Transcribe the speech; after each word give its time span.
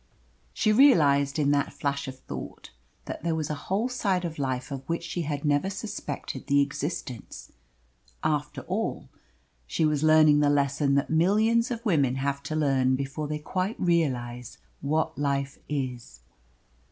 She 0.51 0.73
realised 0.73 1.37
in 1.37 1.51
that 1.51 1.73
flash 1.73 2.07
of 2.07 2.17
thought 2.21 2.71
that 3.05 3.21
there 3.21 3.35
was 3.35 3.51
a 3.51 3.69
whole 3.69 3.87
side 3.87 4.25
of 4.25 4.39
life 4.39 4.71
of 4.71 4.81
which 4.89 5.03
she 5.03 5.21
had 5.21 5.45
never 5.45 5.69
suspected 5.69 6.47
the 6.47 6.59
existence. 6.59 7.51
After 8.23 8.61
all, 8.61 9.09
she 9.67 9.85
was 9.85 10.01
learning 10.01 10.39
the 10.39 10.49
lesson 10.49 10.95
that 10.95 11.11
millions 11.11 11.69
of 11.69 11.85
women 11.85 12.15
have 12.15 12.41
to 12.49 12.55
learn 12.55 12.95
before 12.95 13.27
they 13.27 13.37
quite 13.37 13.79
realise 13.79 14.57
what 14.79 15.19
life 15.19 15.59
is. 15.69 16.21